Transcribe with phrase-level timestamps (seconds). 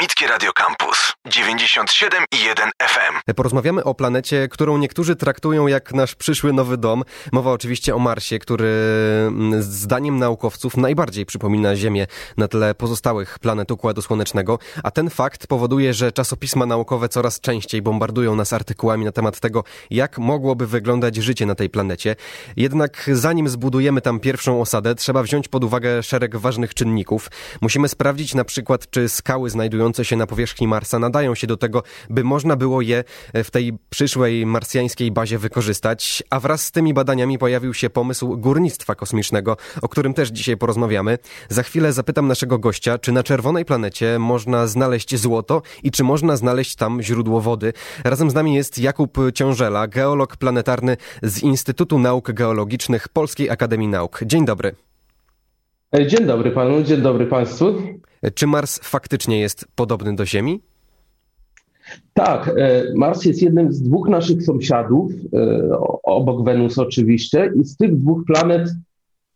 [0.00, 3.34] Akademickie Radio Campus 97 i 1 FM.
[3.36, 7.02] Porozmawiamy o planecie, którą niektórzy traktują jak nasz przyszły nowy dom.
[7.32, 8.68] Mowa oczywiście o Marsie, który
[9.28, 15.46] mm, zdaniem naukowców najbardziej przypomina Ziemię na tle pozostałych planet Układu Słonecznego, a ten fakt
[15.46, 21.16] powoduje, że czasopisma naukowe coraz częściej bombardują nas artykułami na temat tego, jak mogłoby wyglądać
[21.16, 22.16] życie na tej planecie.
[22.56, 27.30] Jednak zanim zbudujemy tam pierwszą osadę, trzeba wziąć pod uwagę szereg ważnych czynników.
[27.60, 29.50] Musimy sprawdzić na przykład, czy skały
[29.90, 33.72] znajdujące się na powierzchni Marsa nadają się do tego, by można było je w tej
[33.90, 39.88] przyszłej marsjańskiej bazie wykorzystać, a wraz z tymi badaniami pojawił się pomysł górnictwa kosmicznego, o
[39.88, 41.18] którym też dzisiaj porozmawiamy.
[41.48, 46.36] Za chwilę zapytam naszego gościa, czy na czerwonej planecie można znaleźć złoto i czy można
[46.36, 47.72] znaleźć tam źródło wody.
[48.04, 54.20] Razem z nami jest Jakub Ciążela, geolog planetarny z Instytutu Nauk Geologicznych Polskiej Akademii Nauk.
[54.26, 54.89] Dzień dobry.
[55.94, 57.64] Dzień dobry panu, dzień dobry państwu.
[58.34, 60.60] Czy Mars faktycznie jest podobny do Ziemi?
[62.14, 65.70] Tak, e, Mars jest jednym z dwóch naszych sąsiadów, e,
[66.02, 68.68] obok Wenus oczywiście, i z tych dwóch planet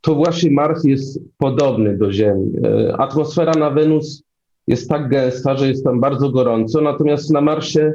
[0.00, 2.52] to właśnie Mars jest podobny do Ziemi.
[2.64, 4.22] E, atmosfera na Wenus
[4.66, 7.92] jest tak gęsta, że jest tam bardzo gorąco, natomiast na Marsie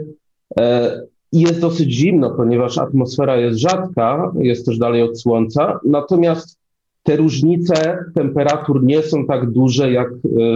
[1.31, 6.58] jest dosyć zimno, ponieważ atmosfera jest rzadka, jest też dalej od Słońca, natomiast
[7.03, 10.09] te różnice temperatur nie są tak duże jak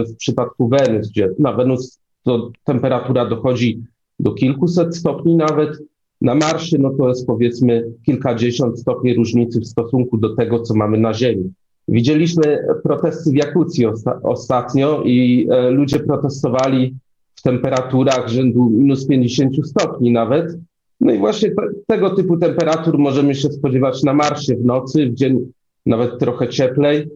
[0.08, 3.82] w przypadku Wenus, gdzie na Wenus to temperatura dochodzi
[4.20, 5.78] do kilkuset stopni nawet.
[6.20, 10.98] Na Marsie no to jest powiedzmy kilkadziesiąt stopni różnicy w stosunku do tego, co mamy
[10.98, 11.52] na Ziemi.
[11.88, 16.94] Widzieliśmy protesty w Jakucji osta ostatnio i e, ludzie protestowali
[17.34, 20.58] w temperaturach rzędu minus 50 stopni nawet.
[21.00, 25.14] No i właśnie te, tego typu temperatur możemy się spodziewać na Marsie w nocy, w
[25.14, 25.52] dzień
[25.86, 27.08] nawet trochę cieplej.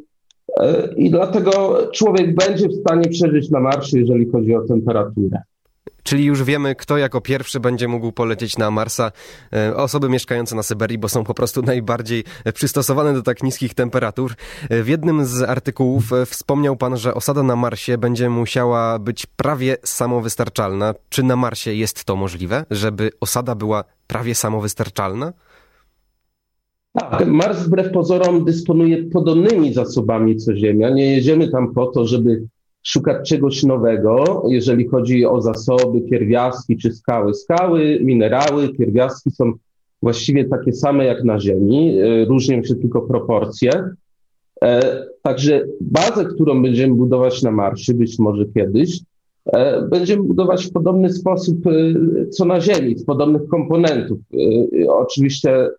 [0.61, 5.38] E, I dlatego człowiek będzie w stanie przeżyć na Marsie, jeżeli chodzi o temperaturę.
[6.02, 9.12] Czyli już wiemy, kto jako pierwszy będzie mógł polecieć na Marsa.
[9.52, 12.24] E, osoby mieszkające na Syberii, bo są po prostu najbardziej
[12.55, 14.34] przystosowane do tak niskich temperatur.
[14.70, 19.77] E, w jednym z artykułów wspomniał pan, że osada na Marsie będzie musiała być prawie
[19.84, 20.95] samowystarczalna.
[21.08, 25.33] Czy na Marsie jest to możliwe, żeby osada była prawie samowystarczalna?
[26.93, 30.91] Tak, Mars wbrew pozorom dysponuje podobnymi zasobami co Ziemia.
[30.91, 32.45] Nie jedziemy tam po to, żeby
[32.83, 37.35] szukać czegoś nowego, jeżeli chodzi o zasoby, pierwiastki czy skały.
[37.35, 39.53] Skały, minerały, pierwiastki są
[40.03, 43.91] właściwie takie same jak na Ziemi, e, różnią się tylko proporcje.
[44.63, 49.01] E, także bazę, którą będziemy budować na Marsie, być może kiedyś,
[49.53, 51.59] e, będziemy budować w podobny sposób
[52.31, 54.19] co na Ziemi, z podobnych komponentów.
[54.89, 55.70] Oczywiście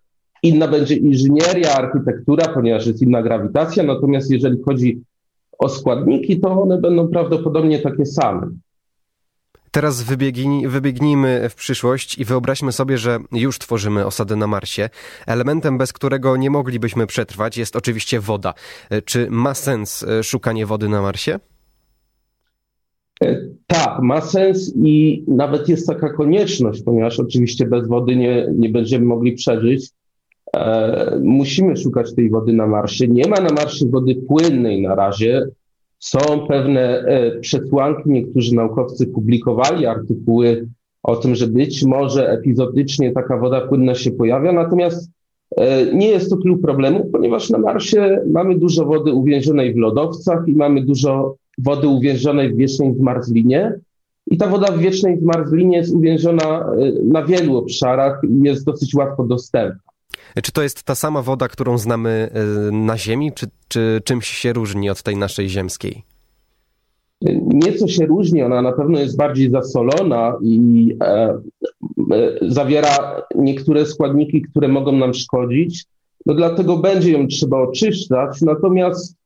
[0.42, 5.02] Inna będzie inżynieria, architektura, ponieważ jest inna grawitacja, natomiast jeżeli chodzi
[5.58, 8.50] o składniki, to one będą prawdopodobnie takie same.
[9.70, 14.90] Teraz wybiegnij, wybiegnijmy w przyszłość i wyobraźmy sobie, że już tworzymy osadę na Marsie.
[15.26, 18.54] Elementem, bez którego nie moglibyśmy przetrwać, jest oczywiście woda.
[19.04, 21.38] Czy ma sens e, szukanie wody na Marsie?
[23.24, 28.68] E, tak, ma sens i nawet jest taka konieczność, ponieważ oczywiście bez wody nie, nie
[28.68, 29.90] będziemy mogli przeżyć.
[30.56, 33.08] E, musimy szukać tej wody na Marsie.
[33.08, 35.46] Nie ma na Marsie wody płynnej na razie.
[35.98, 40.68] Są pewne e, przesłanki, niektórzy naukowcy publikowali artykuły
[41.02, 45.10] o tym, że być może epizodycznie taka woda płynna się pojawia, natomiast
[45.56, 50.48] e, nie jest to tylu problemu, ponieważ na Marsie mamy dużo wody uwięzionej w lodowcach
[50.48, 53.74] i mamy dużo wody uwięzionej w wiecznej zmarzlinie.
[54.26, 56.70] I ta woda w wiecznej zmarzlinie jest uwięziona
[57.04, 59.89] na wielu obszarach i jest dosyć łatwo dostępna.
[60.42, 64.52] Czy to jest ta sama woda, którą znamy e, na Ziemi, czy, czy czymś się
[64.52, 66.02] różni od tej naszej ziemskiej?
[67.46, 71.38] Nieco się różni, ona na pewno jest bardziej zasolona i e,
[72.12, 75.84] e, zawiera niektóre składniki, które mogą nam szkodzić.
[76.26, 79.16] No dlatego będzie ją trzeba oczyszczać, natomiast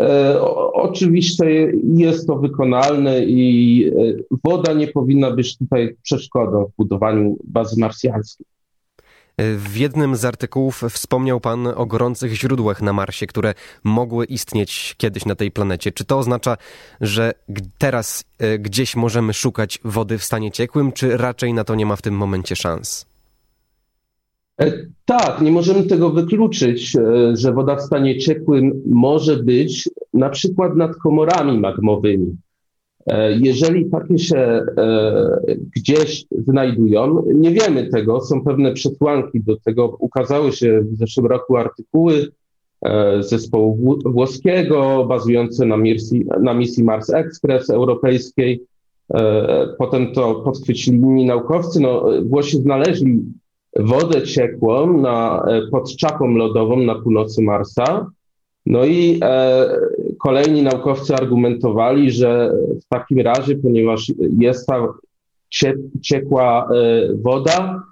[0.00, 0.40] e,
[0.72, 3.84] oczywiście jest to wykonalne i
[4.30, 8.46] e, woda nie powinna być tutaj przeszkodą w budowaniu bazy marsjańskiej.
[9.56, 13.54] W jednym z artykułów wspomniał Pan o gorących źródłach na Marsie, które
[13.84, 15.92] mogły istnieć kiedyś na tej planecie.
[15.92, 16.56] Czy to oznacza,
[17.00, 17.32] że
[17.78, 21.96] teraz e, gdzieś możemy szukać wody w stanie ciekłym, czy raczej na to nie ma
[21.96, 23.06] w tym momencie szans?
[24.60, 24.72] E,
[25.04, 30.76] tak, nie możemy tego wykluczyć, e, że woda w stanie ciekłym może być na przykład
[30.76, 32.36] nad komorami magmowymi.
[33.06, 34.64] E, jeżeli takie się e,
[35.76, 39.96] gdzieś znajdują, nie wiemy tego, są pewne przesłanki do tego.
[39.98, 42.28] Ukazały się w zeszłym roku artykuły
[42.82, 48.60] e, zespołu włoskiego bazujące na misji, na misji Mars Express europejskiej,
[49.78, 51.80] Potem to podchwycili inni naukowcy.
[51.80, 53.22] No, Włosi znaleźli
[53.76, 58.06] wodę ciekłą na, pod czapą lodową na północy Marsa.
[58.66, 59.66] No i e,
[60.22, 62.52] kolejni naukowcy argumentowali, że
[62.82, 64.88] w takim razie, ponieważ jest ta
[66.00, 67.82] ciekła e, woda,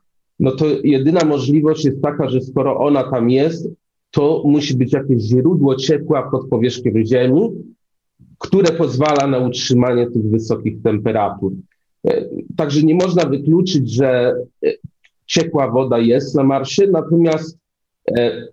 [0.40, 3.68] no to jedyna możliwość jest taka, że skoro ona tam jest,
[4.10, 7.50] to musi być jakieś źródło ciepła pod powierzchnią Ziemi,
[8.38, 11.52] które pozwala na utrzymanie tych wysokich temperatur.
[12.06, 12.24] E,
[12.56, 14.34] także nie można wykluczyć, że
[14.66, 14.72] e,
[15.26, 17.60] ciekła woda jest na Marsie, natomiast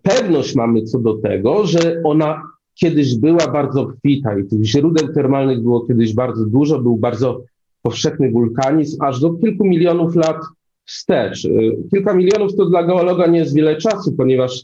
[0.02, 2.44] pewność mamy co do tego, że ona
[2.80, 7.44] kiedyś była bardzo obfita i tych źródeł termalnych było kiedyś bardzo dużo, był bardzo
[7.82, 10.38] powszechny wulkanizm aż do kilku milionów lat
[10.86, 11.46] wstecz.
[11.46, 14.64] Y, kilka milionów to dla geologa nie jest wiele czasu, ponieważ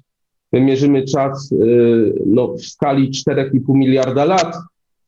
[0.51, 4.56] my mierzymy czas y, no, w skali 4,5 miliarda lat,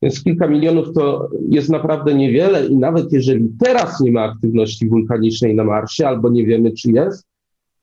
[0.01, 5.55] więc kilka milionów to jest naprawdę niewiele i nawet jeżeli teraz nie ma aktywności wulkanicznej
[5.55, 7.25] na Marsie albo nie wiemy, czy jest,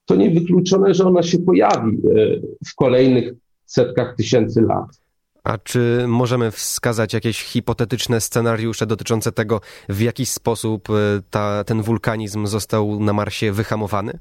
[0.07, 3.35] to niewykluczone, że ona się pojawi y, w kolejnych
[3.67, 5.02] setkach tysięcy lat.
[5.45, 11.83] A czy możemy wskazać jakieś hipotetyczne scenariusze dotyczące tego, w jaki sposób e, ta, ten
[11.83, 14.19] wulkanizm został na Marsie wyhamowany?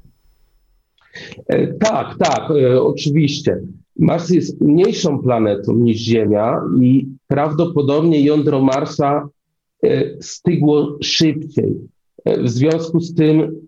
[1.46, 3.60] E, tak, tak, e, oczywiście.
[3.98, 9.28] Mars jest mniejszą planetą niż Ziemia i prawdopodobnie jądro Marsa
[10.20, 11.74] stygło szybciej.
[12.26, 13.66] W związku z tym,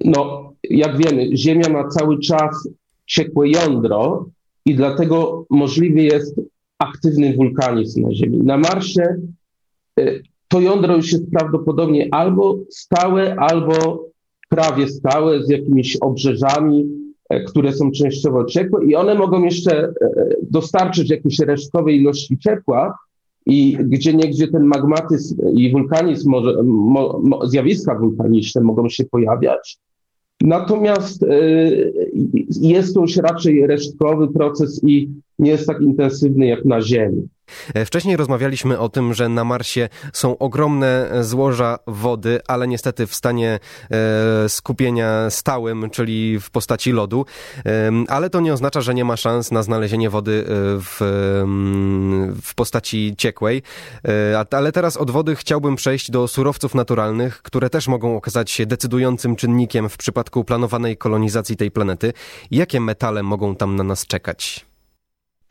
[0.00, 2.68] no, jak wiemy, Ziemia ma cały czas
[3.06, 4.28] ciekłe jądro
[4.66, 6.40] i dlatego możliwy jest
[6.80, 8.38] aktywny wulkanizm na Ziemi.
[8.38, 9.16] Na Marsie
[10.00, 14.04] y, to jądro już jest prawdopodobnie albo stałe, albo
[14.48, 16.88] prawie stałe, z jakimiś obrzeżami,
[17.28, 19.92] e, które są częściowo ciepłe i one mogą jeszcze e,
[20.50, 22.98] dostarczyć jakieś resztkowe ilości ciepła
[23.46, 29.78] i gdzie niegdzie ten magmatyzm i wulkanizm, może, mo, mo, zjawiska wulkaniczne mogą się pojawiać.
[30.40, 31.92] Natomiast y,
[32.60, 35.08] jest to już raczej resztkowy proces i
[35.40, 37.28] nie jest tak intensywny jak na Ziemi.
[37.74, 43.14] E, wcześniej rozmawialiśmy o tym, że na Marsie są ogromne złoża wody, ale niestety w
[43.14, 43.58] stanie
[43.90, 47.24] e, skupienia stałym, czyli w postaci lodu.
[48.08, 50.44] Ale to nie oznacza, że nie ma szans na znalezienie wody e,
[50.80, 50.98] w,
[52.42, 53.62] w postaci ciekłej.
[54.50, 59.36] Ale teraz od wody chciałbym przejść do surowców naturalnych, które też mogą okazać się decydującym
[59.36, 62.12] czynnikiem w przypadku planowanej kolonizacji tej planety.
[62.50, 64.69] Jakie metale mogą tam na nas czekać?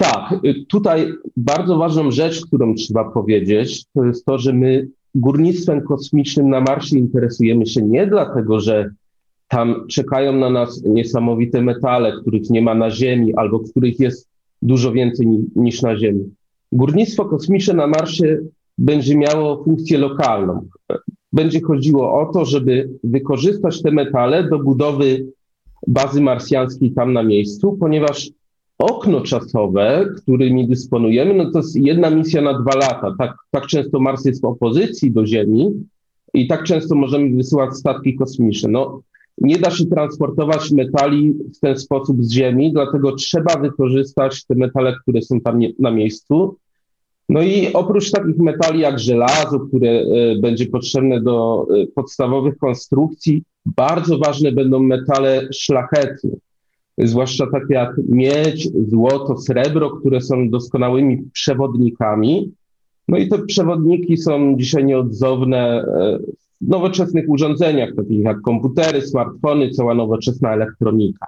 [0.02, 5.82] Tak, y, tutaj bardzo ważną rzecz, którą trzeba powiedzieć, to jest to, że my górnictwem
[5.82, 8.90] kosmicznym na Marsie interesujemy się nie dlatego, że
[9.48, 14.30] tam czekają na nas niesamowite metale, których nie ma na Ziemi albo których jest
[14.62, 16.36] dużo więcej niż na Ziemi.
[16.72, 18.38] Górnictwo kosmiczne na Marsie
[18.78, 20.68] będzie miało funkcję lokalną.
[21.34, 25.28] Będzie chodziło o to, żeby wykorzystać te metale do budowy
[25.88, 28.32] bazy marsjańskiej tam na miejscu, ponieważ
[28.80, 33.16] okno czasowe, którymi dysponujemy, no to jest jedna misja na dwa lata.
[33.18, 35.72] Tak, tak często Mars jest w opozycji do Ziemi
[36.34, 38.70] i tak często możemy wysyłać statki kosmiczne.
[38.70, 39.02] No,
[39.38, 44.96] nie da się transportować metali w ten sposób z Ziemi, dlatego trzeba wykorzystać te metale,
[45.02, 46.56] które są tam nie, na miejscu.
[47.30, 53.44] No i oprócz takich metali jak żelazo, które y, będzie potrzebne do y, podstawowych konstrukcji,
[53.66, 56.32] bardzo ważne będą metale szlachetne
[57.08, 62.52] zwłaszcza takie jak miedź, złoto, srebro, które są doskonałymi przewodnikami.
[63.08, 66.20] No i te przewodniki są dzisiaj nieodzowne e,
[66.62, 71.28] w nowoczesnych urządzeniach, takich jak komputery, smartfony, cała nowoczesna elektronika.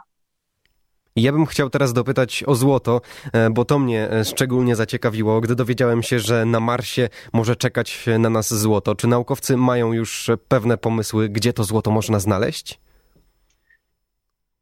[1.15, 3.01] Ja bym chciał teraz dopytać o złoto,
[3.33, 8.05] e, bo to mnie e, szczególnie zaciekawiło, gdy dowiedziałem się, że na Marsie może czekać
[8.19, 8.95] na nas złoto.
[8.95, 12.79] Czy naukowcy mają już pewne pomysły, gdzie to złoto można znaleźć?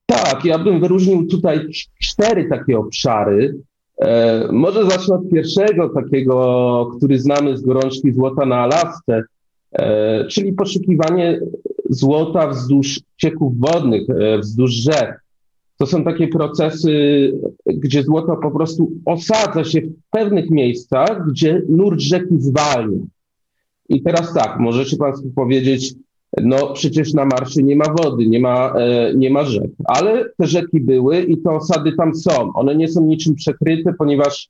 [0.10, 1.68] Tak, ja bym wyróżnił tutaj
[2.02, 3.58] cztery takie obszary.
[4.02, 9.24] E, może zacznę od pierwszego, takiego, który znamy z gorączki złota na Alasce,
[9.72, 11.40] e, czyli poszukiwanie
[11.90, 15.24] złota wzdłuż cieków wodnych, e, wzdłuż rzek.
[15.78, 16.94] To są takie procesy,
[17.66, 23.02] gdzie złoto po prostu osadza się w pewnych miejscach, gdzie nurt rzeki zwalnia.
[23.90, 25.94] I teraz tak, możecie Państwo powiedzieć,
[26.44, 30.48] no przecież na Marsie nie ma wody, nie ma, e, nie ma rzek, ale te
[30.48, 32.54] rzeki były i te osady tam są.
[32.54, 34.50] One nie są niczym przekryte, ponieważ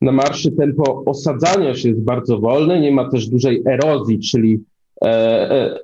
[0.00, 4.60] na Marsie tempo osadzania się jest bardzo wolne, nie ma też dużej erozji, czyli
[5.04, 5.08] e,
[5.50, 5.78] e,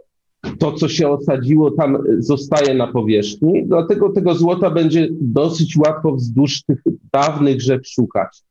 [0.59, 6.63] to, co się osadziło, tam zostaje na powierzchni, dlatego tego złota będzie dosyć łatwo wzdłuż
[6.63, 6.83] tych
[7.13, 8.43] dawnych rzek szukać.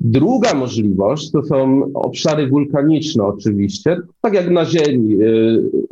[0.00, 5.18] Druga możliwość to są obszary wulkaniczne oczywiście, tak jak na Ziemi.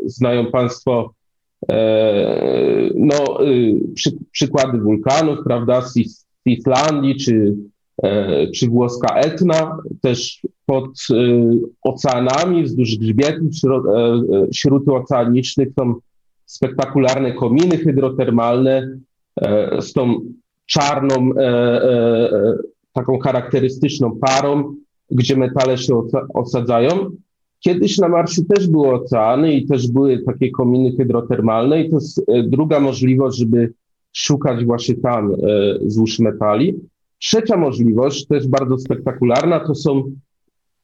[0.06, 1.14] Znają Państwo
[2.94, 3.38] no,
[3.94, 5.94] przy, przykłady wulkanów, prawda, z
[6.46, 7.54] Islandii czy,
[8.54, 10.90] czy włoska Etna, też pod
[11.82, 13.46] oceanami, wzdłuż grzbietów
[14.54, 15.94] śródoceanicznych są
[16.46, 18.98] spektakularne kominy hydrotermalne
[19.80, 20.20] z tą
[20.66, 21.30] czarną,
[22.92, 24.74] taką charakterystyczną parą,
[25.10, 26.02] gdzie metale się
[26.34, 27.10] osadzają.
[27.60, 32.18] Kiedyś na Marsie też były oceany i też były takie kominy hydrotermalne i to jest
[32.18, 33.72] e, druga możliwość, żeby
[34.12, 35.36] szukać właśnie tam e,
[35.86, 36.74] złóż metali.
[37.18, 40.02] Trzecia możliwość, też bardzo spektakularna, to są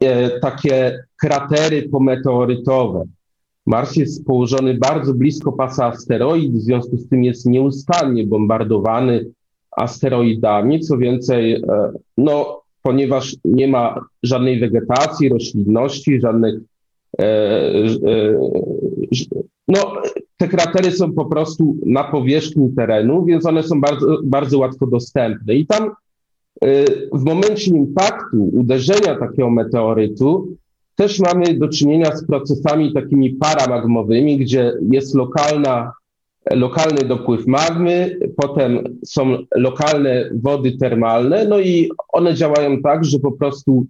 [0.00, 3.04] e, takie kratery pometeorytowe.
[3.66, 9.26] Mars jest położony bardzo blisko pasa asteroid, w związku z tym jest nieustannie bombardowany
[9.76, 10.80] asteroidami.
[10.80, 11.62] Co więcej,
[12.16, 16.54] no, ponieważ nie ma żadnej wegetacji, roślinności, żadnych.
[17.18, 18.38] E, e,
[19.68, 19.92] no,
[20.36, 25.54] te kratery są po prostu na powierzchni terenu, więc one są bardzo, bardzo łatwo dostępne.
[25.54, 30.56] I tam e, w momencie impaktu, uderzenia takiego meteorytu,
[30.96, 35.92] też mamy do czynienia z procesami takimi paramagmowymi, gdzie jest lokalna
[36.50, 43.32] lokalny dopływ magmy, potem są lokalne wody termalne, no i one działają tak, że po
[43.32, 43.86] prostu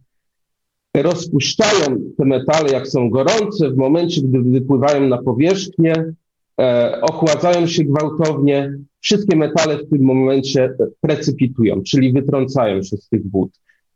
[1.02, 6.12] rozpuszczają te metale, jak są gorące, w momencie, gdy wypływają na powierzchnię,
[6.60, 13.30] e, ochładzają się gwałtownie, wszystkie metale w tym momencie precypitują, czyli wytrącają się z tych
[13.30, 13.50] wód.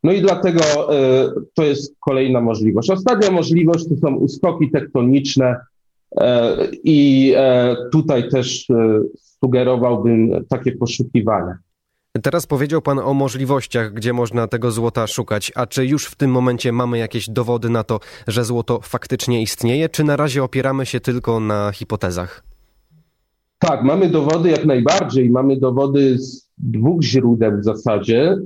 [0.05, 0.61] No i dlatego
[0.95, 2.91] e, to jest kolejna możliwość.
[2.91, 5.57] Ostatnia możliwość to są uskoki tektoniczne,
[6.85, 9.01] I e, tutaj też e,
[9.41, 11.59] sugerowałbym takie poszukiwania.
[12.23, 15.53] Teraz powiedział Pan o możliwościach, gdzie można tego złota szukać.
[15.55, 19.89] A czy już w tym momencie mamy jakieś dowody na to, że złoto faktycznie istnieje,
[19.89, 22.43] czy na razie opieramy się tylko na hipotezach?
[23.59, 25.31] Tak, mamy dowody jak najbardziej.
[25.31, 28.37] Mamy dowody z dwóch źródeł w zasadzie.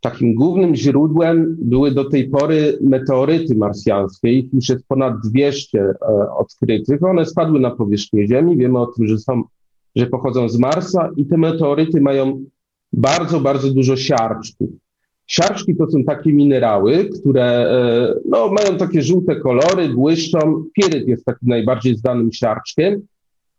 [0.00, 4.32] Takim głównym źródłem były do tej pory meteoryty marsjańskie.
[4.32, 5.94] Ich już jest ponad 200 e,
[6.38, 7.02] odkrytych.
[7.02, 8.56] One spadły na powierzchnię Ziemi.
[8.56, 9.42] Wiemy o tym, że są,
[9.96, 12.44] że pochodzą z Marsa i te meteoryty mają
[12.92, 14.70] bardzo, bardzo dużo siarczków.
[15.26, 20.64] Siarczki to są takie minerały, które e, no, mają takie żółte kolory, błyszczą.
[20.72, 23.02] Piryt jest takim najbardziej znanym siarczkiem.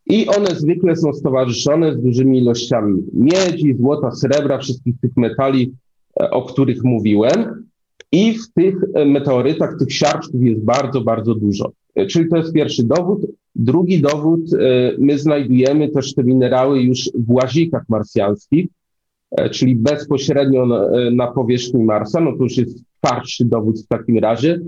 [0.06, 5.72] I one zwykle są stowarzyszone z dużymi ilościami miedzi, złota, srebra, wszystkich tych metali,
[6.14, 7.68] o których mówiłem.
[8.12, 8.76] I w tych
[9.06, 11.72] meteorytach tych siarczków jest bardzo, bardzo dużo.
[12.08, 13.26] Czyli to jest pierwszy dowód.
[13.54, 18.66] Drugi dowód, e, my znajdujemy też te minerały już w łazikach marsjańskich,
[19.30, 23.86] e, czyli bezpośrednio na, e, na powierzchni Marsa, no to już jest twardszy dowód w
[23.86, 24.60] takim razie.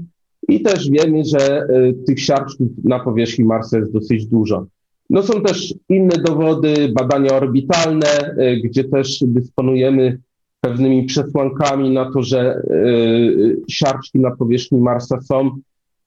[0.48, 1.66] I też wiemy, że
[2.06, 4.66] tych siarczków na powierzchni Marsa jest dosyć dużo.
[5.10, 10.18] No są też inne dowody, badania orbitalne, gdzie też dysponujemy
[10.64, 15.50] pewnymi przesłankami na to, że y, siarczki na powierzchni Marsa są,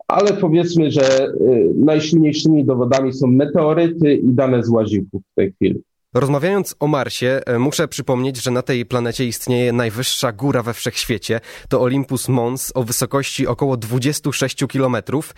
[0.08, 5.82] ale powiedzmy, że y, najsilniejszymi dowodami są meteoryty i dane z łazików w tej chwili.
[6.14, 11.40] Rozmawiając o Marsie, e, muszę przypomnieć, że na tej planecie istnieje najwyższa góra we wszechświecie.
[11.70, 15.36] To Olympus Mons o wysokości około 26 kilometrów,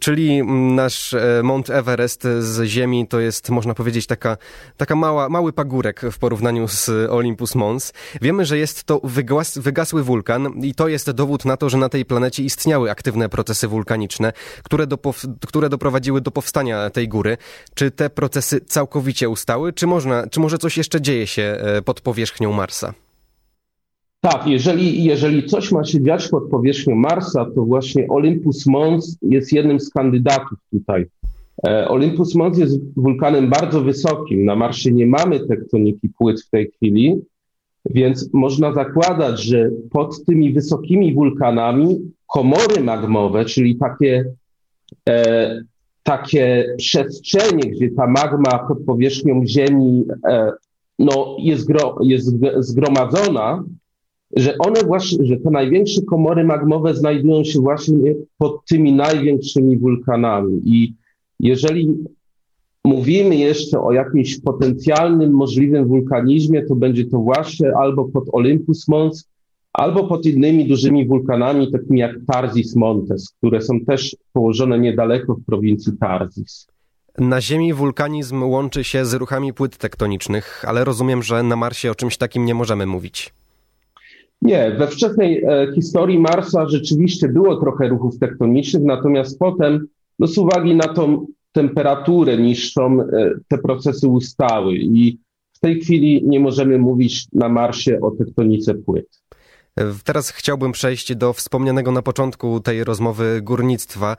[0.00, 4.36] czyli mm, nasz e, Mount Everest z Ziemi to jest, można powiedzieć, taka,
[4.76, 7.92] taka mała, mały pagórek w porównaniu z Olympus Mons.
[8.22, 11.88] Wiemy, że jest to wygas, wygasły wulkan i to jest dowód na to, że na
[11.88, 14.32] tej planecie istniały aktywne procesy wulkaniczne,
[14.62, 14.98] które, do,
[15.46, 17.36] które doprowadziły do powstania tej góry.
[17.74, 22.00] Czy te procesy całkowicie ustały, czy można czy może coś jeszcze dzieje się e, pod
[22.00, 22.94] powierzchnią Marsa?
[24.20, 29.52] Tak, jeżeli, jeżeli coś ma się dziać pod powierzchnią Marsa, to właśnie Olympus Mons jest
[29.52, 31.06] jednym z kandydatów tutaj.
[31.66, 34.44] E, Olympus Mons jest wulkanem bardzo wysokim.
[34.44, 37.20] Na Marsie nie mamy tektoniki płyt w tej chwili,
[37.90, 44.24] więc można zakładać, że pod tymi wysokimi wulkanami komory magmowe, czyli takie
[45.08, 45.62] e,
[46.02, 50.52] takie przestrzenie, gdzie ta magma pod powierzchnią Ziemi e,
[50.98, 52.26] no, jest, gro, jest
[52.58, 53.64] zgromadzona,
[54.36, 60.60] że one właśnie, że te największe komory magmowe znajdują się właśnie pod tymi największymi wulkanami.
[60.64, 60.94] I
[61.40, 61.94] jeżeli
[62.84, 69.28] mówimy jeszcze o jakimś potencjalnym, możliwym wulkanizmie, to będzie to właśnie albo pod Olympus Mons,
[69.78, 75.44] albo pod innymi dużymi wulkanami, takimi jak Tarzis Montes, które są też położone niedaleko w
[75.44, 76.66] prowincji Tarzis.
[77.18, 81.94] Na Ziemi wulkanizm łączy się z ruchami płyt tektonicznych, ale rozumiem, że na Marsie o
[81.94, 83.32] czymś takim nie możemy mówić.
[84.42, 89.86] Nie, we wczesnej e, historii Marsa rzeczywiście było trochę ruchów tektonicznych, natomiast potem,
[90.18, 95.18] no z uwagi na tą temperaturę niższą, e, te procesy ustały i
[95.52, 99.06] w tej chwili nie możemy mówić na Marsie o tektonice płyt.
[100.04, 104.16] Teraz chciałbym przejść do wspomnianego na początku tej rozmowy górnictwa.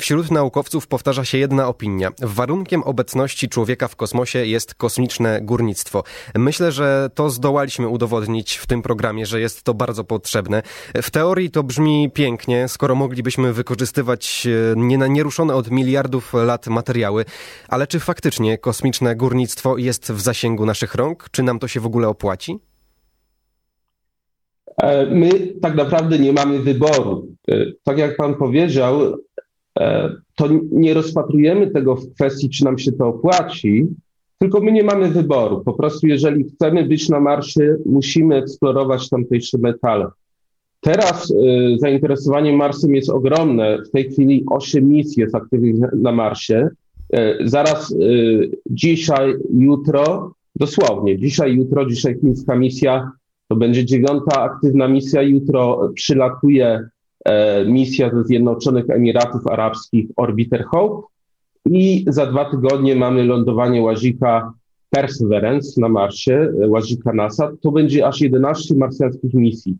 [0.00, 2.10] Wśród naukowców powtarza się jedna opinia.
[2.20, 6.04] Warunkiem obecności człowieka w kosmosie jest kosmiczne górnictwo.
[6.34, 10.62] Myślę, że to zdołaliśmy udowodnić w tym programie, że jest to bardzo potrzebne.
[11.02, 17.24] W teorii to brzmi pięknie, skoro moglibyśmy wykorzystywać e, nieruszone od miliardów lat materiały,
[17.68, 21.28] ale czy faktycznie kosmiczne górnictwo jest w zasięgu naszych rąk?
[21.30, 22.67] Czy nam to się w ogóle opłaci?
[24.82, 25.30] E, my
[25.60, 27.28] tak naprawdę nie mamy wyboru.
[27.48, 29.16] E, tak jak pan powiedział,
[29.78, 33.86] e, to nie rozpatrujemy tego w kwestii, czy nam się to opłaci,
[34.38, 35.62] tylko my nie mamy wyboru.
[35.64, 40.06] Po prostu, jeżeli chcemy być na Marsie, musimy eksplorować tamtejsze metale.
[40.80, 41.32] Teraz
[41.78, 43.78] zainteresowanie Marsem jest ogromne.
[43.88, 46.68] W tej chwili osiem misji jest aktywnych na Marsie.
[47.44, 47.94] Zaraz
[48.70, 53.10] dzisiaj, jutro, dosłownie dzisiaj, jutro, dzisiaj chińska misja
[53.48, 55.22] to będzie dziewiąta aktywna misja.
[55.22, 56.88] Jutro przylatuje
[57.24, 61.06] e, misja ze Zjednoczonych Emiratów Arabskich Orbiter Hope
[61.70, 64.52] i za dwa tygodnie mamy lądowanie łazika
[64.90, 67.52] Perseverance na Marsie, e, łazika NASA.
[67.60, 69.76] To będzie aż 11 marsjańskich misji.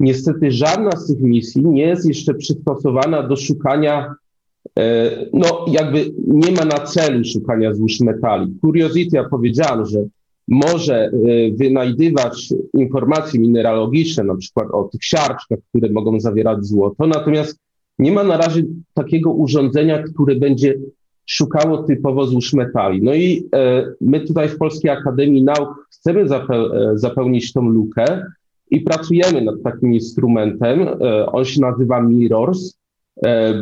[0.00, 4.14] Niestety żadna z tych misji nie jest jeszcze przystosowana do szukania,
[4.78, 8.54] e, no jakby nie ma na celu szukania złóż metali.
[8.60, 9.98] Curiosity, ja powiedziałem, że
[10.48, 17.58] może y, wynajdywać informacje mineralogiczne, na przykład o tych siarczkach, które mogą zawierać złoto, natomiast
[17.98, 18.62] nie ma na razie
[18.94, 20.74] takiego urządzenia, które będzie
[21.26, 23.02] szukało typowo złóż metali.
[23.02, 26.26] No i e, my tutaj w Polskiej Akademii Nauk chcemy e,
[26.94, 28.22] zapełnić tą lukę
[28.70, 30.80] i pracujemy nad takim instrumentem.
[30.80, 32.78] E, on się nazywa MIRRORS.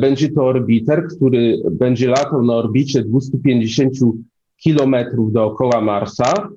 [0.00, 3.93] Będzie to orbiter, który będzie latał na orbicie 250
[4.57, 6.49] kilometrów dookoła Marsa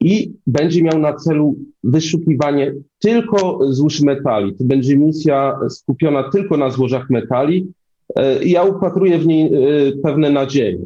[0.00, 4.54] i będzie miał na celu wyszukiwanie tylko złóż metali.
[4.54, 7.72] To będzie misja skupiona tylko na złożach metali.
[8.16, 10.78] E, ja upatruję w niej e, pewne nadzieje.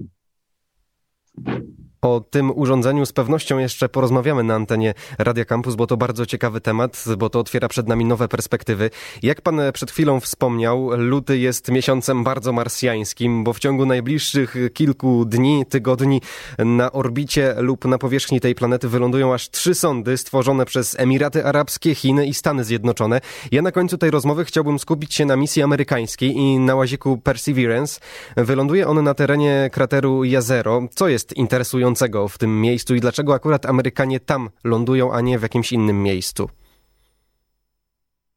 [2.03, 6.61] O tym urządzeniu z pewnością jeszcze porozmawiamy na antenie Radia Campus, bo to bardzo ciekawy
[6.61, 8.91] temat, bo to otwiera przed nami nowe perspektywy.
[9.23, 15.25] Jak pan przed chwilą wspomniał, luty jest miesiącem bardzo marsjańskim, bo w ciągu najbliższych kilku
[15.25, 16.21] dni, tygodni
[16.59, 21.95] na orbicie lub na powierzchni tej planety wylądują aż trzy sondy stworzone przez Emiraty Arabskie,
[21.95, 23.21] Chiny i Stany Zjednoczone.
[23.53, 28.01] Ja na końcu tej rozmowy chciałbym skupić się na misji amerykańskiej i na łaziku Perseverance.
[28.37, 30.83] Wyląduje on na terenie krateru Jazero.
[30.95, 31.90] Co jest interesujące
[32.29, 36.49] w tym miejscu i dlaczego akurat Amerykanie tam lądują, a nie w jakimś innym miejscu?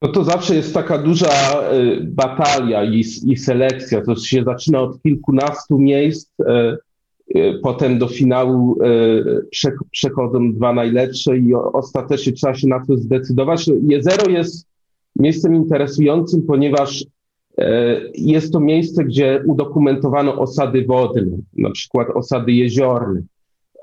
[0.03, 1.29] No to zawsze jest taka duża
[1.73, 4.01] y, batalia i, i, selekcja.
[4.01, 6.77] To się zaczyna od kilkunastu miejsc, y,
[7.37, 8.79] y, potem do finału
[9.91, 13.69] przechodzą dwa najlepsze i ostatecznie trzeba się na to zdecydować.
[13.87, 14.67] Jezero jest
[15.15, 17.05] miejscem interesującym, ponieważ
[18.15, 23.21] jest to miejsce, gdzie udokumentowano osady wodne, na przykład osady jeziorne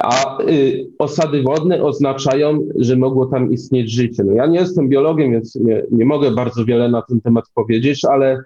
[0.03, 4.25] a y, osady wodne oznaczają, że mogło tam istnieć życie.
[4.25, 8.05] No ja nie jestem biologiem, więc nie, nie mogę bardzo wiele na ten temat powiedzieć,
[8.05, 8.43] ale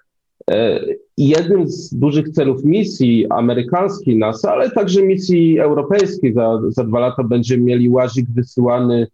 [0.51, 0.81] e,
[1.17, 7.23] jednym z dużych celów misji amerykańskiej NASA, ale także misji europejskiej, za, za dwa lata
[7.23, 9.07] będziemy mieli łazik wysyłany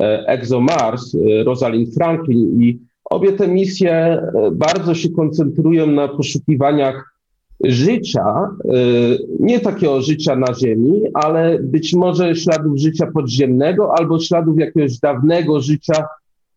[0.00, 7.17] e, ExoMars, e, Rosalind Franklin i obie te misje bardzo się koncentrują na poszukiwaniach
[7.64, 14.58] życia, y, nie takiego życia na Ziemi, ale być może śladów życia podziemnego albo śladów
[14.58, 16.04] jakiegoś dawnego życia,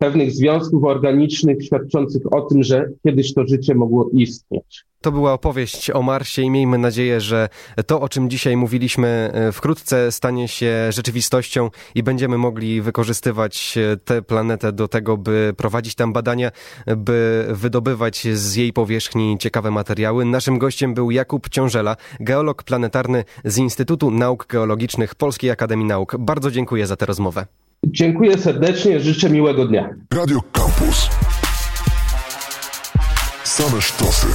[0.01, 4.85] pewnych związków organicznych świadczących o tym, że kiedyś to życie mogło istnieć.
[5.01, 7.49] To była opowieść o Marsie i miejmy nadzieję, że
[7.87, 13.97] to, o czym dzisiaj mówiliśmy, e, wkrótce stanie się rzeczywistością i będziemy mogli wykorzystywać e,
[13.97, 16.51] tę planetę do tego, by prowadzić tam badania,
[16.97, 20.25] by wydobywać z jej powierzchni ciekawe materiały.
[20.25, 26.15] Naszym gościem był Jakub Ciążela, geolog planetarny z Instytutu Nauk Geologicznych Polskiej Akademii Nauk.
[26.19, 27.45] Bardzo dziękuję za tę rozmowę.
[27.87, 29.89] Dziękuję serdecznie, życzę miłego dnia.
[30.13, 31.09] Radio Campus.
[33.43, 34.27] Same sztosy.